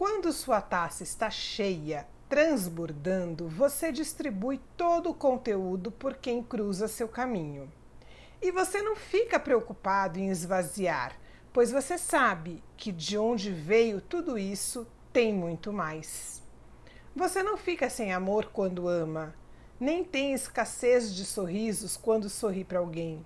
Quando 0.00 0.32
sua 0.32 0.62
taça 0.62 1.02
está 1.02 1.28
cheia, 1.28 2.08
transbordando, 2.26 3.46
você 3.46 3.92
distribui 3.92 4.58
todo 4.74 5.10
o 5.10 5.14
conteúdo 5.14 5.90
por 5.90 6.16
quem 6.16 6.42
cruza 6.42 6.88
seu 6.88 7.06
caminho. 7.06 7.70
E 8.40 8.50
você 8.50 8.80
não 8.80 8.96
fica 8.96 9.38
preocupado 9.38 10.18
em 10.18 10.30
esvaziar, 10.30 11.14
pois 11.52 11.70
você 11.70 11.98
sabe 11.98 12.64
que 12.78 12.90
de 12.90 13.18
onde 13.18 13.52
veio 13.52 14.00
tudo 14.00 14.38
isso 14.38 14.86
tem 15.12 15.34
muito 15.34 15.70
mais. 15.70 16.42
Você 17.14 17.42
não 17.42 17.58
fica 17.58 17.90
sem 17.90 18.10
amor 18.10 18.46
quando 18.46 18.88
ama, 18.88 19.34
nem 19.78 20.02
tem 20.02 20.32
escassez 20.32 21.14
de 21.14 21.26
sorrisos 21.26 21.98
quando 21.98 22.30
sorri 22.30 22.64
para 22.64 22.78
alguém. 22.78 23.22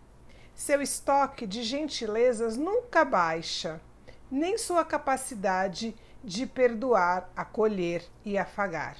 Seu 0.57 0.83
estoque 0.83 1.47
de 1.47 1.63
gentilezas 1.63 2.57
nunca 2.57 3.05
baixa, 3.05 3.81
nem 4.29 4.59
sua 4.59 4.85
capacidade 4.85 5.95
de 6.25 6.47
perdoar, 6.47 7.31
acolher 7.37 8.05
e 8.25 8.39
afagar. 8.39 8.97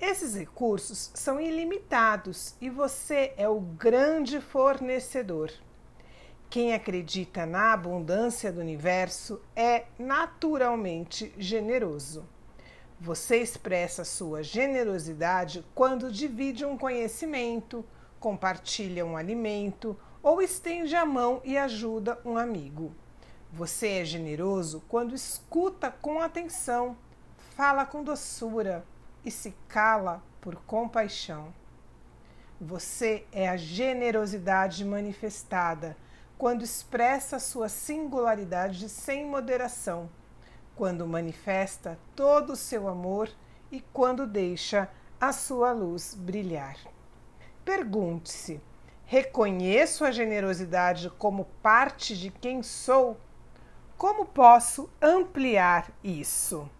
Esses 0.00 0.36
recursos 0.36 1.10
são 1.14 1.40
ilimitados 1.40 2.54
e 2.60 2.70
você 2.70 3.32
é 3.36 3.48
o 3.48 3.58
grande 3.58 4.40
fornecedor. 4.40 5.50
Quem 6.48 6.72
acredita 6.72 7.44
na 7.44 7.72
abundância 7.72 8.52
do 8.52 8.60
universo 8.60 9.40
é 9.56 9.86
naturalmente 9.98 11.34
generoso. 11.36 12.28
Você 13.00 13.38
expressa 13.38 14.04
sua 14.04 14.42
generosidade 14.42 15.64
quando 15.74 16.12
divide 16.12 16.64
um 16.64 16.76
conhecimento, 16.76 17.84
compartilha 18.20 19.04
um 19.04 19.16
alimento 19.16 19.98
ou 20.22 20.40
estende 20.42 20.94
a 20.94 21.04
mão 21.04 21.40
e 21.44 21.56
ajuda 21.56 22.20
um 22.24 22.36
amigo. 22.36 22.94
Você 23.52 23.88
é 24.00 24.04
generoso 24.04 24.82
quando 24.88 25.14
escuta 25.14 25.90
com 25.90 26.20
atenção, 26.20 26.96
fala 27.56 27.86
com 27.86 28.04
doçura 28.04 28.84
e 29.24 29.30
se 29.30 29.54
cala 29.66 30.22
por 30.40 30.54
compaixão. 30.56 31.52
Você 32.60 33.26
é 33.32 33.48
a 33.48 33.56
generosidade 33.56 34.84
manifestada 34.84 35.96
quando 36.36 36.62
expressa 36.62 37.38
sua 37.38 37.68
singularidade 37.68 38.88
sem 38.88 39.26
moderação, 39.26 40.10
quando 40.76 41.06
manifesta 41.06 41.98
todo 42.14 42.52
o 42.52 42.56
seu 42.56 42.86
amor 42.86 43.30
e 43.72 43.80
quando 43.80 44.26
deixa 44.26 44.88
a 45.20 45.32
sua 45.32 45.72
luz 45.72 46.14
brilhar. 46.14 46.76
Pergunte-se: 47.64 48.60
reconheço 49.04 50.04
a 50.04 50.10
generosidade 50.10 51.10
como 51.10 51.46
parte 51.62 52.16
de 52.16 52.30
quem 52.30 52.62
sou? 52.62 53.18
Como 53.98 54.26
posso 54.26 54.88
ampliar 55.02 55.90
isso? 56.04 56.70